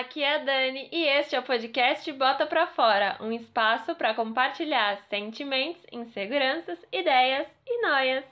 aqui 0.00 0.22
é 0.22 0.36
a 0.36 0.38
Dani 0.38 0.88
e 0.90 1.04
este 1.04 1.36
é 1.36 1.38
o 1.38 1.42
podcast 1.42 2.10
Bota 2.14 2.46
Pra 2.46 2.66
Fora, 2.68 3.18
um 3.20 3.30
espaço 3.30 3.94
para 3.94 4.14
compartilhar 4.14 4.98
sentimentos, 5.10 5.82
inseguranças, 5.92 6.78
ideias 6.90 7.46
e 7.66 7.82
noias. 7.82 8.24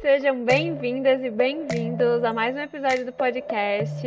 Sejam 0.00 0.44
bem-vindas 0.44 1.24
e 1.24 1.30
bem-vindos 1.30 2.22
a 2.22 2.32
mais 2.32 2.54
um 2.54 2.60
episódio 2.60 3.04
do 3.04 3.12
podcast. 3.12 4.06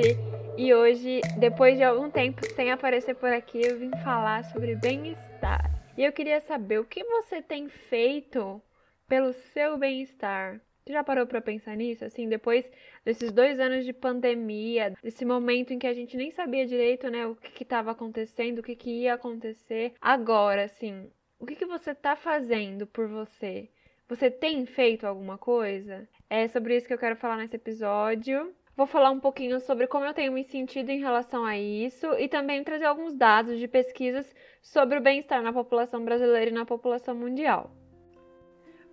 E 0.57 0.73
hoje, 0.73 1.19
depois 1.37 1.77
de 1.77 1.83
algum 1.83 2.09
tempo 2.09 2.45
sem 2.55 2.71
aparecer 2.71 3.13
por 3.15 3.29
aqui, 3.29 3.59
eu 3.61 3.77
vim 3.77 3.91
falar 4.05 4.45
sobre 4.45 4.73
bem-estar. 4.77 5.76
E 5.97 6.03
eu 6.03 6.13
queria 6.13 6.39
saber 6.39 6.79
o 6.79 6.85
que 6.85 7.03
você 7.03 7.41
tem 7.41 7.67
feito 7.67 8.61
pelo 9.07 9.33
seu 9.33 9.79
bem-estar. 9.79 10.61
Você 10.85 10.93
já 10.93 11.03
parou 11.03 11.25
para 11.25 11.41
pensar 11.41 11.75
nisso? 11.75 12.05
Assim, 12.05 12.29
depois 12.29 12.69
desses 13.03 13.31
dois 13.31 13.59
anos 13.59 13.83
de 13.83 13.91
pandemia, 13.91 14.93
desse 15.01 15.25
momento 15.25 15.73
em 15.73 15.79
que 15.79 15.87
a 15.87 15.93
gente 15.93 16.15
nem 16.15 16.29
sabia 16.29 16.67
direito, 16.67 17.09
né, 17.09 17.25
o 17.25 17.35
que 17.35 17.63
estava 17.63 17.91
acontecendo, 17.91 18.59
o 18.59 18.63
que, 18.63 18.75
que 18.75 18.91
ia 18.91 19.15
acontecer. 19.15 19.93
Agora, 19.99 20.65
assim, 20.65 21.09
o 21.39 21.47
que, 21.47 21.55
que 21.55 21.65
você 21.65 21.91
está 21.91 22.15
fazendo 22.15 22.85
por 22.85 23.07
você? 23.07 23.67
Você 24.07 24.29
tem 24.29 24.67
feito 24.67 25.07
alguma 25.07 25.37
coisa? 25.37 26.07
É 26.29 26.47
sobre 26.47 26.77
isso 26.77 26.87
que 26.87 26.93
eu 26.93 26.99
quero 26.99 27.15
falar 27.15 27.37
nesse 27.37 27.55
episódio. 27.55 28.53
Vou 28.77 28.85
falar 28.85 29.09
um 29.09 29.19
pouquinho 29.19 29.59
sobre 29.59 29.87
como 29.87 30.05
eu 30.05 30.13
tenho 30.13 30.31
me 30.31 30.43
sentido 30.43 30.91
em 30.91 30.99
relação 30.99 31.43
a 31.43 31.57
isso 31.57 32.13
e 32.19 32.27
também 32.27 32.63
trazer 32.63 32.85
alguns 32.85 33.15
dados 33.15 33.57
de 33.57 33.67
pesquisas 33.67 34.31
sobre 34.61 34.99
o 34.99 35.01
bem-estar 35.01 35.41
na 35.41 35.51
população 35.51 36.05
brasileira 36.05 36.51
e 36.51 36.53
na 36.53 36.63
população 36.63 37.15
mundial. 37.15 37.71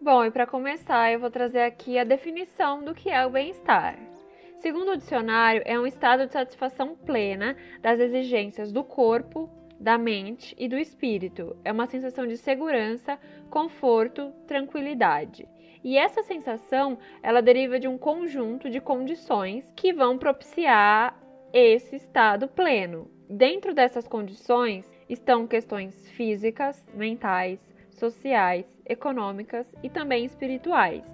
Bom, 0.01 0.24
e 0.24 0.30
para 0.30 0.47
começar, 0.47 1.12
eu 1.12 1.20
vou 1.20 1.30
trazer 1.30 1.60
aqui 1.60 1.98
a 1.98 2.05
definição 2.05 2.82
do 2.82 2.95
que 2.95 3.10
é 3.10 3.27
o 3.27 3.30
bem-estar. 3.30 3.99
Segundo 4.57 4.93
o 4.93 4.96
dicionário, 4.96 5.60
é 5.66 5.79
um 5.79 5.87
estado 5.87 6.24
de 6.24 6.32
satisfação 6.32 6.96
plena 6.96 7.55
das 7.82 8.01
exigências 8.01 8.73
do 8.73 8.82
corpo, 8.82 9.51
da 9.79 9.99
mente 9.99 10.57
e 10.59 10.66
do 10.66 10.79
espírito. 10.79 11.59
É 11.62 11.71
uma 11.71 11.87
sensação 11.87 12.27
de 12.27 12.38
segurança, 12.38 13.18
conforto, 13.51 14.32
tranquilidade. 14.46 15.46
E 15.85 15.99
essa 15.99 16.23
sensação, 16.23 16.96
ela 17.23 17.43
deriva 17.43 17.79
de 17.79 17.87
um 17.87 17.99
conjunto 17.99 18.71
de 18.71 18.80
condições 18.80 19.71
que 19.77 19.93
vão 19.93 20.16
propiciar 20.16 21.15
esse 21.52 21.96
estado 21.96 22.49
pleno. 22.49 23.10
Dentro 23.29 23.74
dessas 23.74 24.09
condições 24.09 24.90
estão 25.10 25.46
questões 25.46 26.09
físicas, 26.12 26.82
mentais, 26.95 27.60
sociais, 27.90 28.65
econômicas 28.87 29.66
e 29.82 29.90
também 29.90 30.24
espirituais. 30.24 31.05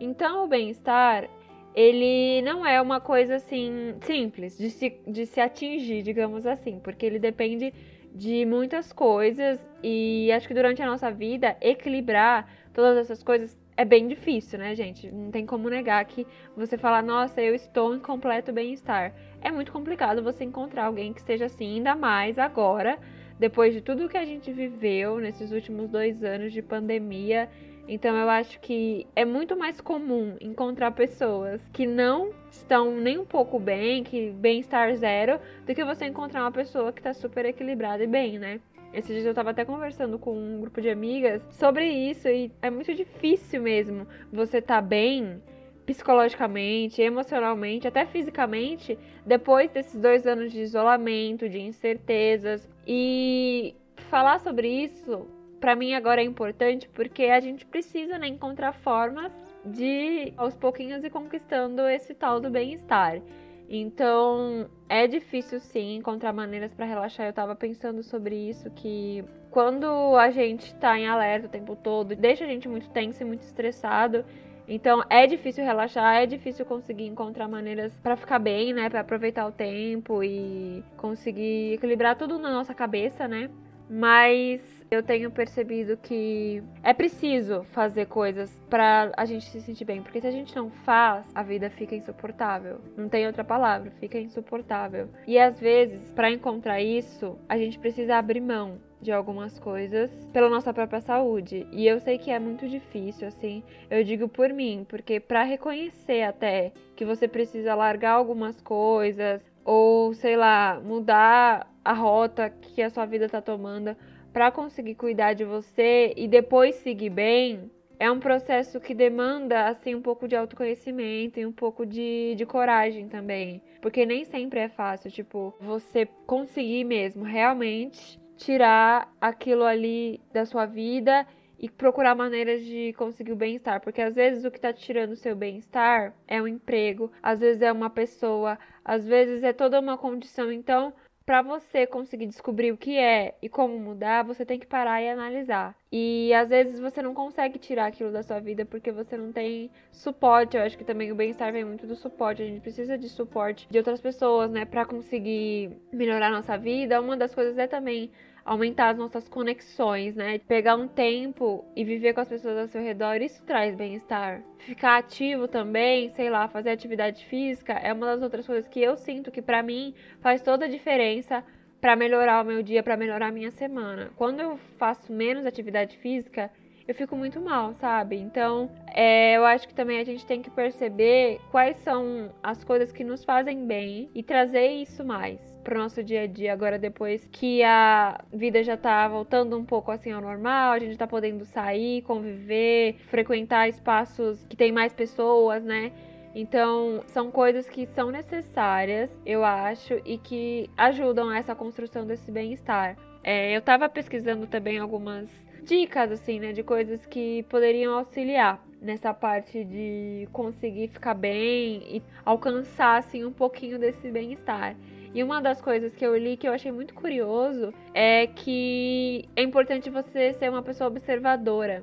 Então, 0.00 0.44
o 0.44 0.48
bem-estar 0.48 1.28
ele 1.74 2.40
não 2.42 2.64
é 2.64 2.80
uma 2.80 3.00
coisa 3.00 3.34
assim 3.34 3.96
simples 4.02 4.56
de 4.56 4.70
se, 4.70 4.96
de 5.06 5.26
se 5.26 5.40
atingir, 5.40 6.02
digamos 6.02 6.46
assim, 6.46 6.78
porque 6.78 7.04
ele 7.04 7.18
depende 7.18 7.74
de 8.14 8.46
muitas 8.46 8.92
coisas 8.92 9.58
e 9.82 10.30
acho 10.32 10.46
que 10.46 10.54
durante 10.54 10.80
a 10.80 10.86
nossa 10.86 11.10
vida 11.10 11.56
equilibrar 11.60 12.48
todas 12.72 12.96
essas 12.96 13.22
coisas 13.24 13.58
é 13.76 13.84
bem 13.84 14.06
difícil, 14.06 14.58
né, 14.58 14.74
gente? 14.74 15.10
Não 15.10 15.30
tem 15.30 15.44
como 15.44 15.68
negar 15.68 16.04
que 16.04 16.26
você 16.56 16.78
falar, 16.78 17.02
nossa, 17.02 17.40
eu 17.40 17.54
estou 17.54 17.94
em 17.94 18.00
completo 18.00 18.52
bem-estar. 18.52 19.12
É 19.40 19.50
muito 19.50 19.72
complicado 19.72 20.22
você 20.22 20.44
encontrar 20.44 20.86
alguém 20.86 21.12
que 21.12 21.20
esteja 21.20 21.46
assim, 21.46 21.76
ainda 21.76 21.94
mais 21.94 22.38
agora, 22.38 22.98
depois 23.38 23.74
de 23.74 23.80
tudo 23.80 24.08
que 24.08 24.16
a 24.16 24.24
gente 24.24 24.52
viveu 24.52 25.18
nesses 25.18 25.50
últimos 25.50 25.88
dois 25.90 26.22
anos 26.22 26.52
de 26.52 26.62
pandemia. 26.62 27.48
Então 27.86 28.16
eu 28.16 28.30
acho 28.30 28.60
que 28.60 29.06
é 29.14 29.24
muito 29.24 29.56
mais 29.56 29.80
comum 29.80 30.36
encontrar 30.40 30.92
pessoas 30.92 31.60
que 31.72 31.84
não 31.84 32.30
estão 32.50 32.96
nem 32.96 33.18
um 33.18 33.26
pouco 33.26 33.58
bem, 33.58 34.02
que 34.02 34.30
bem-estar 34.30 34.94
zero, 34.96 35.38
do 35.66 35.74
que 35.74 35.84
você 35.84 36.06
encontrar 36.06 36.42
uma 36.42 36.52
pessoa 36.52 36.92
que 36.92 37.00
está 37.00 37.12
super 37.12 37.44
equilibrada 37.44 38.02
e 38.02 38.06
bem, 38.06 38.38
né? 38.38 38.60
Esses 38.94 39.10
dias 39.10 39.26
eu 39.26 39.34
tava 39.34 39.50
até 39.50 39.64
conversando 39.64 40.20
com 40.20 40.38
um 40.38 40.60
grupo 40.60 40.80
de 40.80 40.88
amigas 40.88 41.42
sobre 41.50 41.84
isso 41.84 42.28
e 42.28 42.52
é 42.62 42.70
muito 42.70 42.94
difícil 42.94 43.60
mesmo 43.60 44.06
você 44.32 44.62
tá 44.62 44.80
bem 44.80 45.42
psicologicamente, 45.84 47.02
emocionalmente, 47.02 47.88
até 47.88 48.06
fisicamente, 48.06 48.96
depois 49.26 49.70
desses 49.70 50.00
dois 50.00 50.26
anos 50.26 50.52
de 50.52 50.60
isolamento, 50.60 51.48
de 51.48 51.60
incertezas. 51.60 52.66
E 52.86 53.74
falar 54.08 54.38
sobre 54.38 54.68
isso, 54.68 55.26
para 55.60 55.74
mim 55.74 55.92
agora 55.92 56.22
é 56.22 56.24
importante 56.24 56.88
porque 56.88 57.24
a 57.24 57.40
gente 57.40 57.66
precisa 57.66 58.16
né, 58.16 58.28
encontrar 58.28 58.72
formas 58.72 59.32
de 59.64 60.32
aos 60.36 60.54
pouquinhos 60.54 61.02
ir 61.02 61.10
conquistando 61.10 61.82
esse 61.88 62.14
tal 62.14 62.38
do 62.40 62.48
bem-estar. 62.48 63.20
Então, 63.68 64.68
é 64.88 65.06
difícil 65.06 65.58
sim 65.58 65.96
encontrar 65.96 66.32
maneiras 66.32 66.72
para 66.74 66.84
relaxar. 66.84 67.26
Eu 67.26 67.32
tava 67.32 67.56
pensando 67.56 68.02
sobre 68.02 68.36
isso 68.36 68.70
que 68.70 69.24
quando 69.50 70.16
a 70.16 70.30
gente 70.30 70.74
tá 70.74 70.98
em 70.98 71.06
alerta 71.06 71.46
o 71.46 71.50
tempo 71.50 71.76
todo, 71.76 72.14
deixa 72.14 72.44
a 72.44 72.48
gente 72.48 72.68
muito 72.68 72.90
tenso 72.90 73.22
e 73.22 73.24
muito 73.24 73.42
estressado. 73.42 74.24
Então, 74.66 75.02
é 75.10 75.26
difícil 75.26 75.62
relaxar, 75.64 76.22
é 76.22 76.26
difícil 76.26 76.64
conseguir 76.64 77.06
encontrar 77.06 77.46
maneiras 77.48 77.92
para 78.02 78.16
ficar 78.16 78.38
bem, 78.38 78.72
né, 78.72 78.88
para 78.88 79.00
aproveitar 79.00 79.46
o 79.46 79.52
tempo 79.52 80.24
e 80.24 80.82
conseguir 80.96 81.74
equilibrar 81.74 82.16
tudo 82.16 82.38
na 82.38 82.50
nossa 82.50 82.74
cabeça, 82.74 83.28
né? 83.28 83.50
Mas 83.96 84.60
eu 84.90 85.04
tenho 85.04 85.30
percebido 85.30 85.96
que 85.96 86.60
é 86.82 86.92
preciso 86.92 87.62
fazer 87.70 88.06
coisas 88.06 88.50
para 88.68 89.12
a 89.16 89.24
gente 89.24 89.44
se 89.44 89.60
sentir 89.60 89.84
bem, 89.84 90.02
porque 90.02 90.20
se 90.20 90.26
a 90.26 90.32
gente 90.32 90.54
não 90.56 90.68
faz, 90.68 91.24
a 91.32 91.44
vida 91.44 91.70
fica 91.70 91.94
insuportável. 91.94 92.80
Não 92.96 93.08
tem 93.08 93.24
outra 93.24 93.44
palavra, 93.44 93.92
fica 94.00 94.18
insuportável. 94.18 95.08
E 95.28 95.38
às 95.38 95.60
vezes, 95.60 96.10
para 96.10 96.28
encontrar 96.28 96.80
isso, 96.80 97.38
a 97.48 97.56
gente 97.56 97.78
precisa 97.78 98.16
abrir 98.16 98.40
mão 98.40 98.80
de 99.00 99.12
algumas 99.12 99.60
coisas 99.60 100.10
pela 100.32 100.50
nossa 100.50 100.74
própria 100.74 101.00
saúde. 101.00 101.64
E 101.70 101.86
eu 101.86 102.00
sei 102.00 102.18
que 102.18 102.32
é 102.32 102.38
muito 102.40 102.68
difícil, 102.68 103.28
assim, 103.28 103.62
eu 103.88 104.02
digo 104.02 104.26
por 104.26 104.52
mim, 104.52 104.84
porque 104.88 105.20
para 105.20 105.44
reconhecer 105.44 106.22
até 106.22 106.72
que 106.96 107.04
você 107.04 107.28
precisa 107.28 107.76
largar 107.76 108.14
algumas 108.14 108.60
coisas 108.60 109.40
ou 109.64 110.12
sei 110.14 110.36
lá, 110.36 110.80
mudar 110.82 111.73
a 111.84 111.92
rota 111.92 112.50
que 112.50 112.82
a 112.82 112.90
sua 112.90 113.04
vida 113.04 113.28
tá 113.28 113.42
tomando 113.42 113.96
para 114.32 114.50
conseguir 114.50 114.94
cuidar 114.94 115.34
de 115.34 115.44
você 115.44 116.12
e 116.16 116.26
depois 116.26 116.74
seguir 116.76 117.10
bem, 117.10 117.70
é 117.98 118.10
um 118.10 118.18
processo 118.18 118.80
que 118.80 118.94
demanda 118.94 119.68
assim 119.68 119.94
um 119.94 120.02
pouco 120.02 120.26
de 120.26 120.34
autoconhecimento 120.34 121.38
e 121.38 121.46
um 121.46 121.52
pouco 121.52 121.86
de, 121.86 122.34
de 122.36 122.44
coragem 122.44 123.08
também, 123.08 123.62
porque 123.80 124.04
nem 124.04 124.24
sempre 124.24 124.60
é 124.60 124.68
fácil, 124.68 125.10
tipo, 125.10 125.54
você 125.60 126.06
conseguir 126.26 126.84
mesmo 126.84 127.22
realmente 127.22 128.18
tirar 128.36 129.12
aquilo 129.20 129.64
ali 129.64 130.20
da 130.32 130.44
sua 130.44 130.66
vida 130.66 131.26
e 131.58 131.70
procurar 131.70 132.14
maneiras 132.14 132.64
de 132.64 132.92
conseguir 132.94 133.32
o 133.32 133.36
bem-estar, 133.36 133.80
porque 133.80 134.02
às 134.02 134.14
vezes 134.14 134.44
o 134.44 134.50
que 134.50 134.58
está 134.58 134.72
tirando 134.72 135.12
o 135.12 135.16
seu 135.16 135.36
bem-estar 135.36 136.12
é 136.26 136.42
um 136.42 136.48
emprego, 136.48 137.10
às 137.22 137.40
vezes 137.40 137.62
é 137.62 137.70
uma 137.70 137.88
pessoa, 137.88 138.58
às 138.84 139.06
vezes 139.06 139.42
é 139.42 139.52
toda 139.52 139.80
uma 139.80 139.96
condição. 139.96 140.50
Então, 140.50 140.92
para 141.24 141.40
você 141.40 141.86
conseguir 141.86 142.26
descobrir 142.26 142.70
o 142.70 142.76
que 142.76 142.98
é 142.98 143.34
e 143.40 143.48
como 143.48 143.78
mudar, 143.78 144.22
você 144.22 144.44
tem 144.44 144.58
que 144.58 144.66
parar 144.66 145.00
e 145.02 145.08
analisar. 145.08 145.74
E 145.90 146.34
às 146.34 146.50
vezes 146.50 146.78
você 146.78 147.00
não 147.00 147.14
consegue 147.14 147.58
tirar 147.58 147.86
aquilo 147.86 148.12
da 148.12 148.22
sua 148.22 148.40
vida 148.40 148.64
porque 148.66 148.92
você 148.92 149.16
não 149.16 149.32
tem 149.32 149.70
suporte. 149.90 150.56
Eu 150.56 150.62
acho 150.62 150.76
que 150.76 150.84
também 150.84 151.10
o 151.10 151.14
bem-estar 151.14 151.52
vem 151.52 151.64
muito 151.64 151.86
do 151.86 151.96
suporte. 151.96 152.42
A 152.42 152.46
gente 152.46 152.60
precisa 152.60 152.98
de 152.98 153.08
suporte 153.08 153.66
de 153.70 153.78
outras 153.78 154.00
pessoas, 154.00 154.50
né, 154.50 154.64
para 154.64 154.84
conseguir 154.84 155.70
melhorar 155.92 156.26
a 156.26 156.30
nossa 156.36 156.58
vida. 156.58 157.00
Uma 157.00 157.16
das 157.16 157.34
coisas 157.34 157.56
é 157.56 157.66
também 157.66 158.10
aumentar 158.44 158.90
as 158.90 158.98
nossas 158.98 159.28
conexões, 159.28 160.14
né? 160.14 160.38
Pegar 160.38 160.76
um 160.76 160.86
tempo 160.86 161.64
e 161.74 161.84
viver 161.84 162.12
com 162.12 162.20
as 162.20 162.28
pessoas 162.28 162.58
ao 162.58 162.68
seu 162.68 162.82
redor, 162.82 163.22
isso 163.22 163.42
traz 163.44 163.74
bem-estar. 163.74 164.42
Ficar 164.58 164.98
ativo 164.98 165.48
também, 165.48 166.10
sei 166.10 166.28
lá, 166.28 166.46
fazer 166.48 166.70
atividade 166.70 167.24
física 167.26 167.72
é 167.72 167.92
uma 167.92 168.06
das 168.06 168.22
outras 168.22 168.46
coisas 168.46 168.68
que 168.68 168.82
eu 168.82 168.96
sinto 168.96 169.30
que 169.30 169.40
para 169.40 169.62
mim 169.62 169.94
faz 170.20 170.42
toda 170.42 170.66
a 170.66 170.68
diferença 170.68 171.42
para 171.80 171.96
melhorar 171.96 172.42
o 172.42 172.46
meu 172.46 172.62
dia, 172.62 172.82
para 172.82 172.96
melhorar 172.96 173.28
a 173.28 173.32
minha 173.32 173.50
semana. 173.50 174.10
Quando 174.16 174.40
eu 174.40 174.58
faço 174.78 175.12
menos 175.12 175.44
atividade 175.44 175.96
física, 175.98 176.50
eu 176.86 176.94
fico 176.94 177.16
muito 177.16 177.40
mal, 177.40 177.74
sabe? 177.74 178.16
Então, 178.16 178.70
é, 178.94 179.36
eu 179.36 179.44
acho 179.44 179.66
que 179.66 179.74
também 179.74 179.98
a 179.98 180.04
gente 180.04 180.26
tem 180.26 180.42
que 180.42 180.50
perceber 180.50 181.40
quais 181.50 181.76
são 181.78 182.30
as 182.42 182.62
coisas 182.62 182.92
que 182.92 183.02
nos 183.02 183.24
fazem 183.24 183.66
bem 183.66 184.10
e 184.14 184.22
trazer 184.22 184.66
isso 184.68 185.04
mais 185.04 185.40
pro 185.64 185.78
nosso 185.78 186.04
dia 186.04 186.22
a 186.22 186.26
dia 186.26 186.52
agora 186.52 186.78
depois 186.78 187.26
que 187.32 187.62
a 187.62 188.22
vida 188.30 188.62
já 188.62 188.76
tá 188.76 189.08
voltando 189.08 189.56
um 189.56 189.64
pouco 189.64 189.90
assim 189.90 190.12
ao 190.12 190.20
normal, 190.20 190.72
a 190.72 190.78
gente 190.78 190.98
tá 190.98 191.06
podendo 191.06 191.44
sair, 191.46 192.02
conviver, 192.02 192.96
frequentar 193.08 193.66
espaços 193.66 194.44
que 194.46 194.56
tem 194.56 194.70
mais 194.70 194.92
pessoas, 194.92 195.64
né? 195.64 195.90
Então, 196.34 197.02
são 197.06 197.30
coisas 197.30 197.68
que 197.68 197.86
são 197.86 198.10
necessárias, 198.10 199.08
eu 199.24 199.44
acho, 199.44 200.00
e 200.04 200.18
que 200.18 200.68
ajudam 200.76 201.30
a 201.30 201.38
essa 201.38 201.54
construção 201.54 202.04
desse 202.04 202.30
bem-estar. 202.30 202.96
É, 203.22 203.56
eu 203.56 203.62
tava 203.62 203.88
pesquisando 203.88 204.46
também 204.46 204.78
algumas 204.78 205.30
dicas, 205.64 206.12
assim, 206.12 206.38
né, 206.38 206.52
de 206.52 206.62
coisas 206.62 207.04
que 207.06 207.42
poderiam 207.44 207.94
auxiliar 207.94 208.62
nessa 208.80 209.14
parte 209.14 209.64
de 209.64 210.28
conseguir 210.32 210.88
ficar 210.88 211.14
bem 211.14 211.82
e 211.88 212.02
alcançar, 212.24 212.98
assim, 212.98 213.24
um 213.24 213.32
pouquinho 213.32 213.78
desse 213.78 214.10
bem-estar. 214.10 214.76
E 215.14 215.22
uma 215.22 215.40
das 215.40 215.60
coisas 215.60 215.94
que 215.94 216.04
eu 216.04 216.16
li 216.16 216.36
que 216.36 216.46
eu 216.46 216.52
achei 216.52 216.72
muito 216.72 216.92
curioso 216.92 217.72
é 217.94 218.26
que 218.26 219.24
é 219.34 219.42
importante 219.42 219.88
você 219.88 220.34
ser 220.34 220.50
uma 220.50 220.62
pessoa 220.62 220.88
observadora. 220.88 221.82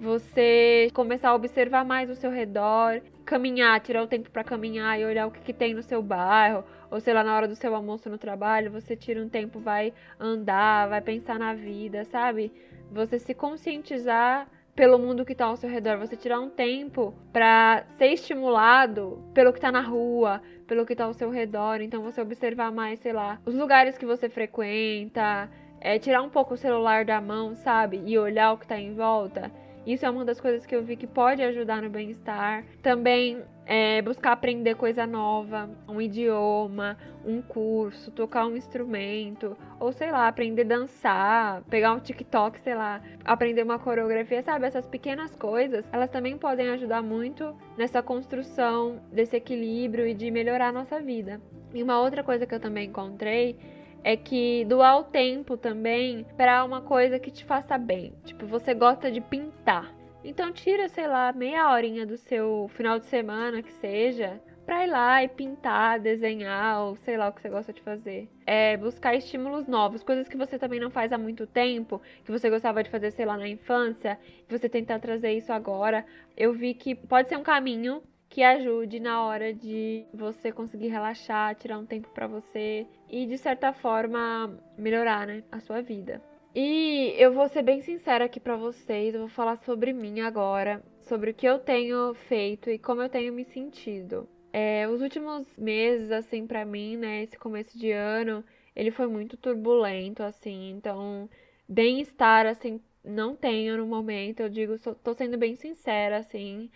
Você 0.00 0.90
começar 0.92 1.28
a 1.28 1.34
observar 1.34 1.84
mais 1.84 2.10
o 2.10 2.16
seu 2.16 2.28
redor, 2.28 3.00
caminhar, 3.24 3.80
tirar 3.80 4.02
o 4.02 4.08
tempo 4.08 4.30
para 4.30 4.42
caminhar 4.42 4.98
e 4.98 5.04
olhar 5.04 5.28
o 5.28 5.30
que, 5.30 5.40
que 5.40 5.52
tem 5.52 5.74
no 5.74 5.82
seu 5.82 6.02
bairro, 6.02 6.64
ou 6.90 7.00
sei 7.00 7.14
lá, 7.14 7.22
na 7.22 7.34
hora 7.36 7.46
do 7.46 7.54
seu 7.54 7.74
almoço 7.74 8.10
no 8.10 8.18
trabalho, 8.18 8.70
você 8.70 8.96
tira 8.96 9.22
um 9.22 9.28
tempo, 9.28 9.60
vai 9.60 9.94
andar, 10.18 10.88
vai 10.88 11.00
pensar 11.00 11.38
na 11.38 11.54
vida, 11.54 12.04
sabe? 12.04 12.52
Você 12.92 13.18
se 13.18 13.32
conscientizar 13.32 14.46
pelo 14.74 14.98
mundo 14.98 15.24
que 15.24 15.32
está 15.32 15.46
ao 15.46 15.56
seu 15.56 15.68
redor, 15.68 15.98
você 15.98 16.14
tirar 16.14 16.40
um 16.40 16.50
tempo 16.50 17.14
para 17.32 17.84
ser 17.96 18.08
estimulado 18.08 19.22
pelo 19.32 19.50
que 19.50 19.58
está 19.58 19.72
na 19.72 19.80
rua, 19.80 20.42
pelo 20.66 20.84
que 20.84 20.92
está 20.92 21.04
ao 21.04 21.14
seu 21.14 21.30
redor, 21.30 21.80
então 21.80 22.02
você 22.02 22.20
observar 22.20 22.70
mais, 22.70 23.00
sei 23.00 23.14
lá, 23.14 23.38
os 23.46 23.54
lugares 23.54 23.96
que 23.96 24.04
você 24.04 24.28
frequenta, 24.28 25.50
é, 25.80 25.98
tirar 25.98 26.22
um 26.22 26.28
pouco 26.28 26.52
o 26.52 26.56
celular 26.56 27.04
da 27.04 27.18
mão, 27.18 27.54
sabe, 27.54 28.02
e 28.04 28.18
olhar 28.18 28.52
o 28.52 28.58
que 28.58 28.64
está 28.64 28.78
em 28.78 28.94
volta. 28.94 29.50
Isso 29.86 30.06
é 30.06 30.10
uma 30.10 30.24
das 30.24 30.40
coisas 30.40 30.64
que 30.64 30.74
eu 30.74 30.84
vi 30.84 30.96
que 30.96 31.06
pode 31.06 31.42
ajudar 31.42 31.82
no 31.82 31.90
bem-estar. 31.90 32.64
Também 32.80 33.42
é, 33.66 34.00
buscar 34.02 34.32
aprender 34.32 34.76
coisa 34.76 35.06
nova, 35.06 35.68
um 35.88 36.00
idioma, 36.00 36.96
um 37.24 37.42
curso, 37.42 38.10
tocar 38.10 38.46
um 38.46 38.56
instrumento, 38.56 39.56
ou 39.80 39.92
sei 39.92 40.10
lá, 40.10 40.28
aprender 40.28 40.62
a 40.62 40.68
dançar, 40.68 41.62
pegar 41.64 41.92
um 41.92 42.00
TikTok, 42.00 42.60
sei 42.60 42.74
lá, 42.74 43.02
aprender 43.24 43.62
uma 43.62 43.78
coreografia, 43.78 44.42
sabe? 44.42 44.66
Essas 44.66 44.86
pequenas 44.86 45.34
coisas, 45.34 45.88
elas 45.92 46.10
também 46.10 46.38
podem 46.38 46.68
ajudar 46.70 47.02
muito 47.02 47.54
nessa 47.76 48.02
construção 48.02 49.00
desse 49.12 49.36
equilíbrio 49.36 50.06
e 50.06 50.14
de 50.14 50.30
melhorar 50.30 50.68
a 50.68 50.72
nossa 50.72 51.00
vida. 51.00 51.40
E 51.74 51.82
uma 51.82 52.00
outra 52.00 52.22
coisa 52.22 52.46
que 52.46 52.54
eu 52.54 52.60
também 52.60 52.88
encontrei 52.88 53.56
é 54.04 54.16
que 54.16 54.64
doar 54.64 54.98
o 54.98 55.04
tempo 55.04 55.56
também 55.56 56.26
para 56.36 56.64
uma 56.64 56.80
coisa 56.80 57.18
que 57.18 57.30
te 57.30 57.44
faça 57.44 57.78
bem. 57.78 58.12
Tipo, 58.24 58.46
você 58.46 58.74
gosta 58.74 59.10
de 59.10 59.20
pintar. 59.20 59.94
Então 60.24 60.52
tira, 60.52 60.88
sei 60.88 61.06
lá, 61.06 61.32
meia 61.32 61.70
horinha 61.70 62.06
do 62.06 62.16
seu 62.16 62.70
final 62.74 62.98
de 62.98 63.06
semana 63.06 63.62
que 63.62 63.72
seja, 63.72 64.40
pra 64.64 64.84
ir 64.84 64.90
lá 64.90 65.22
e 65.22 65.28
pintar, 65.28 65.98
desenhar, 65.98 66.80
ou 66.82 66.96
sei 66.96 67.16
lá 67.16 67.28
o 67.28 67.32
que 67.32 67.40
você 67.40 67.48
gosta 67.48 67.72
de 67.72 67.80
fazer. 67.82 68.28
É 68.46 68.76
buscar 68.76 69.14
estímulos 69.14 69.66
novos, 69.66 70.02
coisas 70.02 70.28
que 70.28 70.36
você 70.36 70.58
também 70.58 70.78
não 70.78 70.90
faz 70.90 71.12
há 71.12 71.18
muito 71.18 71.46
tempo, 71.46 72.00
que 72.24 72.30
você 72.30 72.48
gostava 72.48 72.82
de 72.82 72.90
fazer, 72.90 73.10
sei 73.10 73.26
lá, 73.26 73.36
na 73.36 73.48
infância, 73.48 74.18
você 74.48 74.68
tentar 74.68 75.00
trazer 75.00 75.32
isso 75.32 75.52
agora. 75.52 76.04
Eu 76.36 76.52
vi 76.52 76.74
que 76.74 76.94
pode 76.94 77.28
ser 77.28 77.36
um 77.36 77.42
caminho 77.42 78.02
que 78.32 78.42
ajude 78.42 78.98
na 78.98 79.22
hora 79.22 79.52
de 79.52 80.06
você 80.14 80.50
conseguir 80.50 80.88
relaxar, 80.88 81.54
tirar 81.54 81.76
um 81.76 81.84
tempo 81.84 82.08
para 82.14 82.26
você 82.26 82.86
e 83.06 83.26
de 83.26 83.36
certa 83.36 83.74
forma 83.74 84.58
melhorar, 84.78 85.26
né, 85.26 85.44
a 85.52 85.60
sua 85.60 85.82
vida. 85.82 86.18
E 86.54 87.14
eu 87.18 87.34
vou 87.34 87.46
ser 87.46 87.60
bem 87.60 87.82
sincera 87.82 88.24
aqui 88.24 88.40
para 88.40 88.56
vocês, 88.56 89.12
eu 89.12 89.20
vou 89.20 89.28
falar 89.28 89.56
sobre 89.58 89.92
mim 89.92 90.20
agora, 90.20 90.82
sobre 91.02 91.32
o 91.32 91.34
que 91.34 91.44
eu 91.44 91.58
tenho 91.58 92.14
feito 92.14 92.70
e 92.70 92.78
como 92.78 93.02
eu 93.02 93.10
tenho 93.10 93.34
me 93.34 93.44
sentido. 93.44 94.26
É, 94.50 94.88
os 94.88 95.02
últimos 95.02 95.46
meses, 95.58 96.10
assim, 96.10 96.46
para 96.46 96.64
mim, 96.64 96.96
né, 96.96 97.24
esse 97.24 97.38
começo 97.38 97.78
de 97.78 97.92
ano, 97.92 98.42
ele 98.74 98.90
foi 98.90 99.08
muito 99.08 99.36
turbulento, 99.36 100.22
assim, 100.22 100.70
então, 100.70 101.28
bem-estar, 101.68 102.46
assim, 102.46 102.80
não 103.04 103.36
tenho 103.36 103.76
no 103.76 103.86
momento, 103.86 104.40
eu 104.40 104.48
digo, 104.48 104.78
tô 105.04 105.12
sendo 105.12 105.36
bem 105.36 105.54
sincera, 105.54 106.16
assim, 106.16 106.70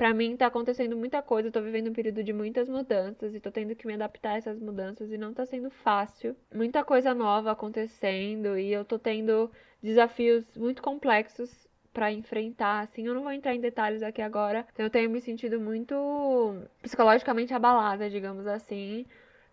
para 0.00 0.14
mim 0.14 0.34
tá 0.34 0.46
acontecendo 0.46 0.96
muita 0.96 1.20
coisa, 1.20 1.48
eu 1.48 1.52
tô 1.52 1.60
vivendo 1.60 1.88
um 1.88 1.92
período 1.92 2.24
de 2.24 2.32
muitas 2.32 2.70
mudanças 2.70 3.34
e 3.34 3.38
tô 3.38 3.50
tendo 3.50 3.76
que 3.76 3.86
me 3.86 3.92
adaptar 3.92 4.30
a 4.30 4.36
essas 4.38 4.58
mudanças 4.58 5.12
e 5.12 5.18
não 5.18 5.34
tá 5.34 5.44
sendo 5.44 5.68
fácil. 5.68 6.34
Muita 6.54 6.82
coisa 6.82 7.12
nova 7.12 7.50
acontecendo 7.50 8.58
e 8.58 8.72
eu 8.72 8.82
tô 8.82 8.98
tendo 8.98 9.50
desafios 9.82 10.56
muito 10.56 10.80
complexos 10.80 11.68
para 11.92 12.10
enfrentar, 12.10 12.80
assim, 12.80 13.06
eu 13.06 13.12
não 13.12 13.22
vou 13.22 13.30
entrar 13.30 13.54
em 13.54 13.60
detalhes 13.60 14.02
aqui 14.02 14.22
agora. 14.22 14.66
Eu 14.78 14.88
tenho 14.88 15.10
me 15.10 15.20
sentido 15.20 15.60
muito 15.60 15.94
psicologicamente 16.80 17.52
abalada, 17.52 18.08
digamos 18.08 18.46
assim. 18.46 19.04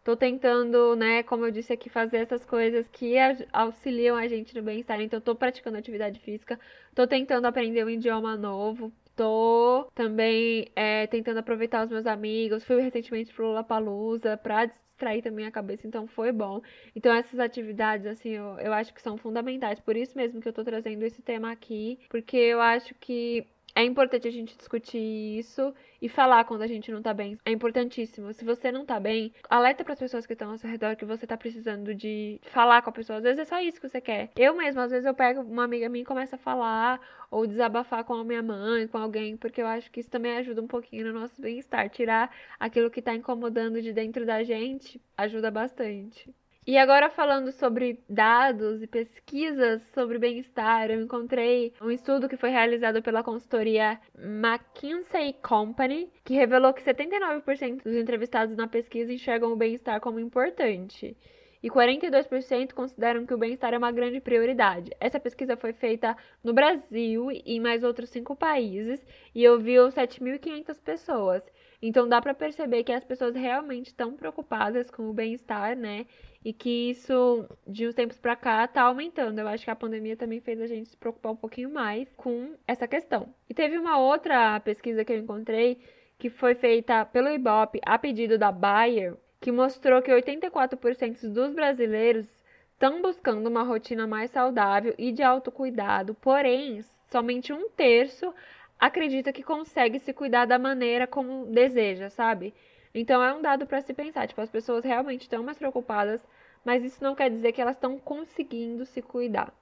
Tô 0.02 0.16
tentando, 0.16 0.96
né, 0.96 1.24
como 1.24 1.46
eu 1.46 1.52
disse 1.52 1.74
aqui, 1.74 1.90
fazer 1.90 2.20
essas 2.20 2.46
coisas 2.46 2.88
que 2.88 3.16
auxiliam 3.52 4.16
a 4.16 4.30
gente 4.30 4.56
no 4.56 4.64
bem-estar. 4.64 5.02
Então, 5.02 5.20
tô 5.20 5.36
praticando 5.36 5.78
atividade 5.78 6.22
física, 6.22 6.58
tô 6.96 7.06
tentando 7.06 7.48
aprender 7.48 7.84
um 7.84 7.90
idioma 7.90 8.38
novo, 8.38 8.94
Tô 9.18 9.90
também 9.96 10.68
é, 10.76 11.08
tentando 11.08 11.40
aproveitar 11.40 11.84
os 11.84 11.92
meus 11.92 12.06
amigos. 12.06 12.64
Fui 12.64 12.80
recentemente 12.82 13.34
pro 13.34 13.48
Lollapalooza 13.48 14.38
pra 14.38 14.66
distrair 14.66 15.24
também 15.24 15.48
a 15.48 15.52
cabeça, 15.52 15.88
então 15.88 16.08
foi 16.08 16.32
bom. 16.32 16.62
Então 16.96 17.12
essas 17.14 17.40
atividades, 17.40 18.06
assim, 18.06 18.30
eu, 18.30 18.60
eu 18.60 18.72
acho 18.74 18.94
que 18.94 19.02
são 19.02 19.18
fundamentais. 19.18 19.80
Por 19.80 19.96
isso 19.98 20.16
mesmo 20.16 20.40
que 20.40 20.48
eu 20.48 20.54
tô 20.54 20.64
trazendo 20.64 21.04
esse 21.04 21.22
tema 21.24 21.52
aqui, 21.52 22.00
porque 22.10 22.38
eu 22.38 22.62
acho 22.62 22.94
que 22.96 23.48
é 23.78 23.84
importante 23.84 24.28
a 24.28 24.32
gente 24.32 24.58
discutir 24.58 24.98
isso 25.38 25.72
e 26.02 26.10
falar 26.10 26.46
quando 26.46 26.64
a 26.64 26.68
gente 26.68 26.92
não 26.92 27.00
tá 27.00 27.14
bem. 27.14 27.38
É 27.46 27.52
importantíssimo. 27.52 28.34
Se 28.34 28.44
você 28.44 28.72
não 28.72 28.84
tá 28.84 29.00
bem, 29.00 29.32
alerta 29.48 29.84
para 29.84 29.94
as 29.94 30.00
pessoas 30.00 30.26
que 30.26 30.34
estão 30.34 30.50
ao 30.50 30.58
seu 30.58 30.68
redor 30.68 30.96
que 30.96 31.06
você 31.06 31.28
tá 31.28 31.38
precisando 31.38 31.94
de 31.94 32.42
falar 32.42 32.82
com 32.82 32.90
a 32.90 32.94
pessoa. 32.94 33.18
Às 33.20 33.24
vezes 33.24 33.40
é 33.40 33.46
só 33.46 33.62
isso 33.62 33.80
que 33.80 33.88
você 33.88 34.02
quer. 34.02 34.32
Eu 34.36 34.56
mesma, 34.58 34.86
às 34.86 34.90
vezes 34.90 35.06
eu 35.06 35.14
pego 35.14 35.42
uma 35.42 35.66
amiga 35.66 35.88
minha 35.90 36.02
e 36.02 36.06
começo 36.06 36.34
a 36.34 36.40
falar 36.40 37.00
ou 37.30 37.46
desabafar 37.46 38.04
com 38.04 38.16
a 38.16 38.24
minha 38.24 38.42
mãe, 38.42 38.88
com 38.88 38.98
alguém, 38.98 39.38
porque 39.38 39.62
eu 39.62 39.68
acho 39.68 39.92
que 39.92 40.00
isso 40.00 40.10
também 40.10 40.36
ajuda 40.38 40.60
um 40.60 40.68
pouquinho 40.68 41.14
no 41.14 41.20
nosso 41.20 41.40
bem-estar. 41.40 41.88
Tirar 41.92 42.36
aquilo 42.60 42.90
que 42.90 43.00
tá 43.00 43.14
incomodando 43.14 43.80
de 43.80 43.94
dentro 43.94 44.26
da 44.26 44.42
gente 44.42 45.00
ajuda 45.16 45.52
bastante. 45.52 46.34
E 46.70 46.78
agora 46.78 47.10
falando 47.10 47.50
sobre 47.54 48.04
dados 48.10 48.84
e 48.84 48.88
pesquisas 48.88 49.82
sobre 49.94 50.20
bem-estar, 50.20 50.92
eu 50.92 51.02
encontrei 51.02 51.74
um 51.82 51.90
estudo 51.90 52.28
que 52.28 52.36
foi 52.36 52.50
realizado 52.50 53.02
pela 53.02 53.24
consultoria 53.24 53.98
McKinsey 54.14 55.32
Company, 55.42 56.12
que 56.26 56.34
revelou 56.34 56.74
que 56.74 56.84
79% 56.84 57.84
dos 57.84 57.96
entrevistados 57.96 58.58
na 58.58 58.68
pesquisa 58.68 59.14
enxergam 59.14 59.54
o 59.54 59.56
bem-estar 59.56 60.02
como 60.02 60.20
importante. 60.20 61.16
E 61.62 61.70
42% 61.70 62.74
consideram 62.74 63.26
que 63.26 63.34
o 63.34 63.38
bem-estar 63.38 63.74
é 63.74 63.78
uma 63.78 63.92
grande 63.92 64.20
prioridade. 64.20 64.92
Essa 65.00 65.20
pesquisa 65.20 65.58
foi 65.58 65.74
feita 65.74 66.16
no 66.44 66.54
Brasil 66.54 67.32
e 67.32 67.42
em 67.46 67.60
mais 67.60 67.84
outros 67.84 68.10
cinco 68.10 68.36
países 68.36 69.04
e 69.34 69.48
ouviu 69.48 69.88
7.500 69.88 70.80
pessoas. 70.82 71.44
Então 71.82 72.08
dá 72.08 72.22
para 72.22 72.34
perceber 72.34 72.84
que 72.84 72.92
as 72.92 73.04
pessoas 73.04 73.36
realmente 73.36 73.88
estão 73.88 74.16
preocupadas 74.16 74.90
com 74.90 75.10
o 75.10 75.14
bem-estar, 75.14 75.76
né? 75.76 76.06
E 76.44 76.54
que 76.54 76.92
isso, 76.92 77.48
de 77.68 77.88
uns 77.88 77.94
tempos 77.94 78.18
para 78.18 78.36
cá, 78.36 78.68
tá 78.68 78.84
aumentando. 78.84 79.40
Eu 79.40 79.48
acho 79.48 79.64
que 79.64 79.72
a 79.72 79.76
pandemia 79.76 80.16
também 80.16 80.40
fez 80.40 80.62
a 80.62 80.68
gente 80.68 80.90
se 80.90 80.98
preocupar 80.98 81.32
um 81.32 81.36
pouquinho 81.36 81.70
mais 81.70 82.12
com 82.14 82.56
essa 82.68 82.88
questão. 82.88 83.34
E 83.50 83.54
teve 83.54 83.78
uma 83.78 84.00
outra 84.00 84.60
pesquisa 84.62 85.04
que 85.04 85.12
eu 85.12 85.18
encontrei 85.18 85.80
que 86.18 86.30
foi 86.30 86.56
feita 86.56 87.06
pelo 87.06 87.30
Ibope 87.30 87.80
a 87.86 87.98
pedido 88.00 88.38
da 88.38 88.52
Bayer, 88.52 89.16
que 89.40 89.52
mostrou 89.52 90.02
que 90.02 90.12
84% 90.12 91.30
dos 91.30 91.54
brasileiros 91.54 92.28
estão 92.74 93.02
buscando 93.02 93.48
uma 93.48 93.64
rotina 93.64 94.06
mais 94.06 94.32
saudável 94.32 94.94
e 94.98 95.12
de 95.12 95.24
autocuidado, 95.24 96.14
porém, 96.16 96.84
somente 97.10 97.52
um 97.52 97.70
terço 97.70 98.34
acredita 98.80 99.34
que 99.34 99.44
consegue 99.44 100.00
se 100.00 100.14
cuidar 100.14 100.46
da 100.46 100.60
maneira 100.60 101.08
como 101.08 101.46
deseja, 101.48 102.10
sabe? 102.10 102.54
Então 102.94 103.24
é 103.24 103.34
um 103.34 103.42
dado 103.42 103.66
para 103.66 103.82
se 103.82 103.94
pensar, 103.94 104.28
tipo, 104.28 104.42
as 104.42 104.50
pessoas 104.50 104.84
realmente 104.84 105.22
estão 105.22 105.44
mais 105.44 105.58
preocupadas, 105.58 106.26
mas 106.64 106.84
isso 106.84 107.04
não 107.04 107.16
quer 107.16 107.30
dizer 107.30 107.52
que 107.52 107.62
elas 107.62 107.76
estão 107.76 107.98
conseguindo 107.98 108.86
se 108.86 109.02
cuidar. 109.02 109.54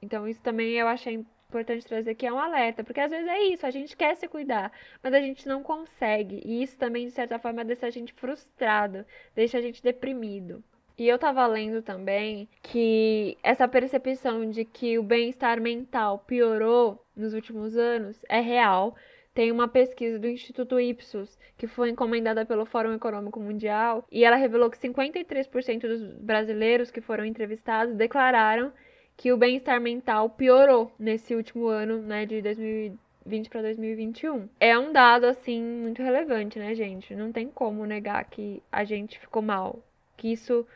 Então 0.00 0.26
isso 0.26 0.40
também 0.40 0.72
eu 0.72 0.86
achei 0.86 1.24
importante 1.52 1.86
trazer 1.86 2.14
que 2.14 2.26
é 2.26 2.32
um 2.32 2.38
alerta, 2.38 2.82
porque 2.82 3.00
às 3.00 3.10
vezes 3.10 3.28
é 3.28 3.42
isso, 3.44 3.66
a 3.66 3.70
gente 3.70 3.94
quer 3.94 4.16
se 4.16 4.26
cuidar, 4.26 4.72
mas 5.02 5.12
a 5.12 5.20
gente 5.20 5.46
não 5.46 5.62
consegue. 5.62 6.40
E 6.44 6.62
isso 6.62 6.78
também, 6.78 7.06
de 7.06 7.12
certa 7.12 7.38
forma, 7.38 7.64
deixa 7.64 7.86
a 7.86 7.90
gente 7.90 8.14
frustrado, 8.14 9.04
deixa 9.34 9.58
a 9.58 9.60
gente 9.60 9.82
deprimido. 9.82 10.64
E 10.98 11.08
eu 11.08 11.18
tava 11.18 11.46
lendo 11.46 11.82
também 11.82 12.48
que 12.62 13.36
essa 13.42 13.68
percepção 13.68 14.48
de 14.48 14.64
que 14.64 14.98
o 14.98 15.02
bem-estar 15.02 15.60
mental 15.60 16.18
piorou 16.20 17.04
nos 17.14 17.34
últimos 17.34 17.76
anos 17.76 18.22
é 18.28 18.40
real. 18.40 18.94
Tem 19.34 19.50
uma 19.50 19.66
pesquisa 19.66 20.18
do 20.18 20.28
Instituto 20.28 20.78
Ipsos, 20.78 21.38
que 21.56 21.66
foi 21.66 21.90
encomendada 21.90 22.44
pelo 22.44 22.66
Fórum 22.66 22.92
Econômico 22.92 23.40
Mundial, 23.40 24.06
e 24.12 24.24
ela 24.24 24.36
revelou 24.36 24.70
que 24.70 24.78
53% 24.78 25.80
dos 25.80 26.02
brasileiros 26.18 26.90
que 26.90 27.00
foram 27.00 27.24
entrevistados 27.24 27.94
declararam 27.94 28.72
que 29.16 29.32
o 29.32 29.36
bem-estar 29.36 29.80
mental 29.80 30.30
piorou 30.30 30.92
nesse 30.98 31.34
último 31.34 31.66
ano, 31.66 32.02
né, 32.02 32.26
de 32.26 32.42
2020 32.42 33.48
para 33.48 33.62
2021. 33.62 34.48
É 34.58 34.78
um 34.78 34.92
dado 34.92 35.26
assim 35.26 35.62
muito 35.62 36.02
relevante, 36.02 36.58
né, 36.58 36.74
gente? 36.74 37.14
Não 37.14 37.30
tem 37.32 37.48
como 37.48 37.84
negar 37.86 38.24
que 38.24 38.62
a 38.70 38.84
gente 38.84 39.18
ficou 39.18 39.42
mal, 39.42 39.78
que 40.16 40.32
isso 40.32 40.66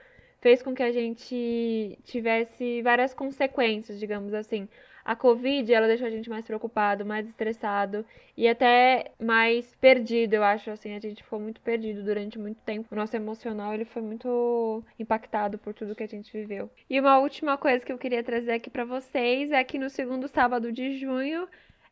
fez 0.40 0.62
com 0.62 0.74
que 0.74 0.82
a 0.82 0.92
gente 0.92 1.98
tivesse 2.04 2.82
várias 2.82 3.12
consequências, 3.12 3.98
digamos 3.98 4.32
assim. 4.32 4.68
A 5.06 5.14
Covid, 5.14 5.72
ela 5.72 5.86
deixou 5.86 6.08
a 6.08 6.10
gente 6.10 6.28
mais 6.28 6.44
preocupado, 6.44 7.06
mais 7.06 7.28
estressado 7.28 8.04
e 8.36 8.48
até 8.48 9.12
mais 9.20 9.72
perdido, 9.76 10.34
eu 10.34 10.42
acho, 10.42 10.68
assim, 10.68 10.96
a 10.96 10.98
gente 10.98 11.22
ficou 11.22 11.38
muito 11.38 11.60
perdido 11.60 12.02
durante 12.02 12.36
muito 12.40 12.58
tempo. 12.62 12.88
O 12.90 12.96
nosso 12.96 13.14
emocional, 13.14 13.72
ele 13.72 13.84
foi 13.84 14.02
muito 14.02 14.82
impactado 14.98 15.58
por 15.58 15.72
tudo 15.72 15.94
que 15.94 16.02
a 16.02 16.08
gente 16.08 16.32
viveu. 16.32 16.68
E 16.90 16.98
uma 16.98 17.20
última 17.20 17.56
coisa 17.56 17.86
que 17.86 17.92
eu 17.92 17.98
queria 17.98 18.24
trazer 18.24 18.50
aqui 18.50 18.68
para 18.68 18.84
vocês 18.84 19.52
é 19.52 19.62
que 19.62 19.78
no 19.78 19.88
segundo 19.88 20.26
sábado 20.26 20.72
de 20.72 20.98
junho 20.98 21.46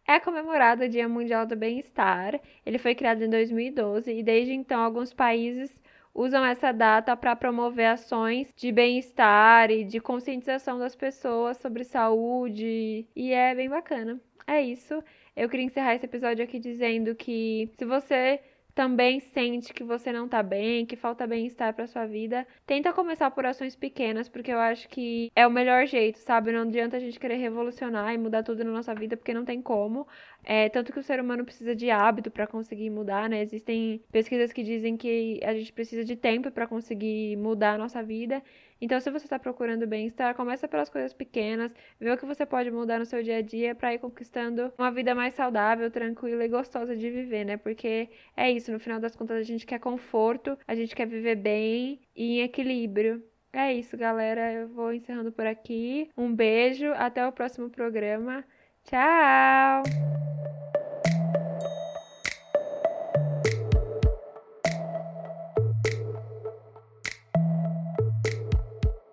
é 0.08 0.18
comemorado 0.18 0.82
o 0.82 0.88
Dia 0.88 1.08
Mundial 1.08 1.46
do 1.46 1.54
Bem-Estar. 1.54 2.40
Ele 2.66 2.78
foi 2.78 2.96
criado 2.96 3.22
em 3.22 3.30
2012 3.30 4.12
e 4.12 4.24
desde 4.24 4.52
então 4.52 4.80
alguns 4.80 5.14
países 5.14 5.72
usam 6.14 6.44
essa 6.44 6.72
data 6.72 7.16
para 7.16 7.34
promover 7.34 7.86
ações 7.86 8.52
de 8.56 8.70
bem-estar 8.70 9.70
e 9.70 9.84
de 9.84 9.98
conscientização 10.00 10.78
das 10.78 10.94
pessoas 10.94 11.56
sobre 11.58 11.84
saúde, 11.84 13.06
e 13.16 13.32
é 13.32 13.54
bem 13.54 13.68
bacana. 13.68 14.20
É 14.46 14.62
isso. 14.62 15.02
Eu 15.34 15.48
queria 15.48 15.66
encerrar 15.66 15.94
esse 15.96 16.06
episódio 16.06 16.44
aqui 16.44 16.58
dizendo 16.60 17.14
que 17.14 17.68
se 17.76 17.84
você 17.84 18.40
também 18.74 19.20
sente 19.20 19.72
que 19.72 19.84
você 19.84 20.12
não 20.12 20.28
tá 20.28 20.42
bem, 20.42 20.84
que 20.84 20.96
falta 20.96 21.26
bem-estar 21.26 21.72
para 21.74 21.86
sua 21.86 22.06
vida, 22.06 22.46
tenta 22.66 22.92
começar 22.92 23.30
por 23.30 23.46
ações 23.46 23.76
pequenas, 23.76 24.28
porque 24.28 24.50
eu 24.50 24.58
acho 24.58 24.88
que 24.88 25.30
é 25.34 25.46
o 25.46 25.50
melhor 25.50 25.86
jeito, 25.86 26.18
sabe? 26.18 26.50
Não 26.52 26.62
adianta 26.62 26.96
a 26.96 27.00
gente 27.00 27.20
querer 27.20 27.36
revolucionar 27.36 28.12
e 28.12 28.18
mudar 28.18 28.42
tudo 28.42 28.64
na 28.64 28.72
nossa 28.72 28.94
vida, 28.94 29.16
porque 29.16 29.32
não 29.32 29.44
tem 29.44 29.62
como. 29.62 30.06
É, 30.42 30.68
tanto 30.68 30.92
que 30.92 30.98
o 30.98 31.02
ser 31.02 31.20
humano 31.20 31.44
precisa 31.44 31.74
de 31.74 31.90
hábito 31.90 32.30
para 32.30 32.46
conseguir 32.46 32.90
mudar, 32.90 33.28
né? 33.28 33.42
Existem 33.42 34.02
pesquisas 34.10 34.52
que 34.52 34.62
dizem 34.62 34.96
que 34.96 35.40
a 35.44 35.54
gente 35.54 35.72
precisa 35.72 36.04
de 36.04 36.16
tempo 36.16 36.50
para 36.50 36.66
conseguir 36.66 37.36
mudar 37.36 37.74
a 37.74 37.78
nossa 37.78 38.02
vida. 38.02 38.42
Então, 38.84 39.00
se 39.00 39.10
você 39.10 39.24
está 39.24 39.38
procurando 39.38 39.86
bem-estar, 39.86 40.34
começa 40.34 40.68
pelas 40.68 40.90
coisas 40.90 41.14
pequenas, 41.14 41.74
vê 41.98 42.12
o 42.12 42.18
que 42.18 42.26
você 42.26 42.44
pode 42.44 42.70
mudar 42.70 42.98
no 42.98 43.06
seu 43.06 43.22
dia 43.22 43.38
a 43.38 43.40
dia 43.40 43.74
para 43.74 43.94
ir 43.94 43.98
conquistando 43.98 44.70
uma 44.76 44.90
vida 44.90 45.14
mais 45.14 45.32
saudável, 45.32 45.90
tranquila 45.90 46.44
e 46.44 46.48
gostosa 46.48 46.94
de 46.94 47.08
viver, 47.10 47.46
né? 47.46 47.56
Porque 47.56 48.10
é 48.36 48.50
isso, 48.50 48.70
no 48.70 48.78
final 48.78 49.00
das 49.00 49.16
contas 49.16 49.38
a 49.38 49.42
gente 49.42 49.64
quer 49.64 49.78
conforto, 49.80 50.58
a 50.68 50.74
gente 50.74 50.94
quer 50.94 51.06
viver 51.06 51.36
bem 51.36 51.98
e 52.14 52.40
em 52.40 52.42
equilíbrio. 52.42 53.24
É 53.54 53.72
isso, 53.72 53.96
galera. 53.96 54.52
Eu 54.52 54.68
vou 54.68 54.92
encerrando 54.92 55.32
por 55.32 55.46
aqui. 55.46 56.10
Um 56.14 56.34
beijo, 56.34 56.92
até 56.94 57.26
o 57.26 57.32
próximo 57.32 57.70
programa. 57.70 58.44
Tchau! 58.82 60.33